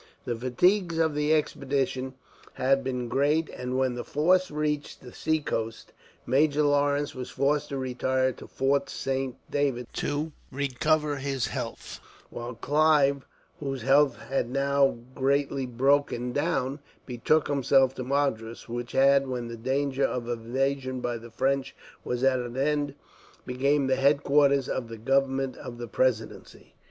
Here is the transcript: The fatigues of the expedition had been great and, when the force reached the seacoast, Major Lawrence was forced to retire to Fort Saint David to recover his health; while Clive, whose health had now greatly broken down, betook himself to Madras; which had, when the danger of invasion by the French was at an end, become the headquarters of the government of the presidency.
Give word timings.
The 0.25 0.35
fatigues 0.35 0.97
of 0.97 1.13
the 1.13 1.31
expedition 1.31 2.15
had 2.53 2.83
been 2.83 3.07
great 3.07 3.49
and, 3.49 3.77
when 3.77 3.93
the 3.93 4.03
force 4.03 4.49
reached 4.49 5.01
the 5.01 5.13
seacoast, 5.13 5.93
Major 6.25 6.63
Lawrence 6.63 7.13
was 7.13 7.29
forced 7.29 7.69
to 7.69 7.77
retire 7.77 8.31
to 8.31 8.47
Fort 8.47 8.89
Saint 8.89 9.35
David 9.51 9.85
to 9.93 10.31
recover 10.51 11.17
his 11.17 11.45
health; 11.49 11.99
while 12.31 12.55
Clive, 12.55 13.27
whose 13.59 13.83
health 13.83 14.15
had 14.17 14.49
now 14.49 14.97
greatly 15.13 15.67
broken 15.67 16.31
down, 16.31 16.79
betook 17.05 17.47
himself 17.47 17.93
to 17.93 18.03
Madras; 18.03 18.67
which 18.67 18.93
had, 18.93 19.27
when 19.27 19.49
the 19.49 19.55
danger 19.55 20.03
of 20.05 20.27
invasion 20.27 20.99
by 21.01 21.19
the 21.19 21.29
French 21.29 21.75
was 22.03 22.23
at 22.23 22.39
an 22.39 22.57
end, 22.57 22.95
become 23.45 23.85
the 23.85 23.97
headquarters 23.97 24.67
of 24.67 24.87
the 24.87 24.97
government 24.97 25.55
of 25.57 25.77
the 25.77 25.87
presidency. 25.87 26.73